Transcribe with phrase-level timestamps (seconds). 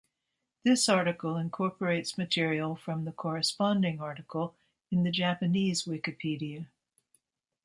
[0.63, 4.55] This article incorporates material from the corresponding article
[4.89, 6.65] in the Japanese Wikipedia.